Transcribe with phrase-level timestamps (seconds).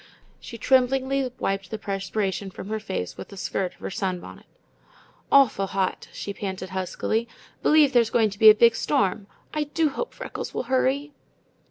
[0.39, 4.47] She tremblingly wiped the perspiration from her face with the skirt of her sunbonnet.
[5.31, 7.27] "Awfu' hot," she panted huskily.
[7.61, 9.27] "B'lieve there's going to be a big storm.
[9.53, 11.13] I do hope Freckles will hurry."